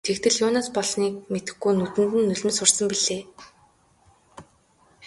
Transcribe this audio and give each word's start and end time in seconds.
Тэгтэл 0.07 0.35
юунаас 0.45 0.67
болсныг 0.75 1.13
мэдэхгүй 1.31 1.73
нүдэнд 1.75 2.13
нь 2.19 2.27
нулимс 2.29 2.57
хурсан 2.59 2.87
билээ. 2.91 3.21